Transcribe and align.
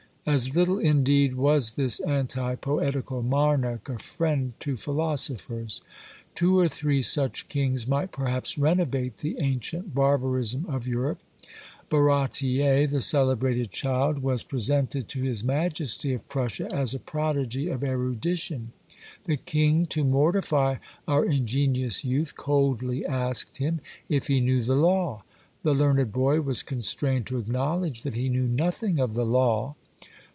As 0.23 0.55
little 0.55 0.77
indeed 0.77 1.33
was 1.33 1.71
this 1.71 1.99
anti 1.99 2.53
poetical 2.53 3.23
monarch 3.23 3.89
a 3.89 3.97
friend 3.97 4.53
to 4.59 4.77
philosophers. 4.77 5.81
Two 6.35 6.59
or 6.59 6.67
three 6.67 7.01
such 7.01 7.49
kings 7.49 7.87
might 7.87 8.11
perhaps 8.11 8.55
renovate 8.55 9.17
the 9.17 9.37
ancient 9.39 9.95
barbarism 9.95 10.67
of 10.67 10.85
Europe. 10.87 11.17
Barratier, 11.89 12.85
the 12.87 13.01
celebrated 13.01 13.71
child, 13.71 14.19
was 14.19 14.43
presented 14.43 15.07
to 15.07 15.23
his 15.23 15.43
majesty 15.43 16.13
of 16.13 16.29
Prussia 16.29 16.71
as 16.71 16.93
a 16.93 16.99
prodigy 16.99 17.67
of 17.69 17.83
erudition; 17.83 18.73
the 19.25 19.37
king, 19.37 19.87
to 19.87 20.03
mortify 20.03 20.75
our 21.07 21.25
ingenious 21.25 22.05
youth, 22.05 22.37
coldly 22.37 23.03
asked 23.03 23.57
him, 23.57 23.81
"If 24.07 24.27
he 24.27 24.39
knew 24.39 24.63
the 24.63 24.75
law?" 24.75 25.23
The 25.63 25.73
learned 25.73 26.13
boy 26.13 26.41
was 26.41 26.61
constrained 26.61 27.25
to 27.25 27.39
acknowledge 27.39 28.03
that 28.03 28.13
he 28.13 28.29
knew 28.29 28.47
nothing 28.47 28.99
of 28.99 29.15
the 29.15 29.25
law. 29.25 29.73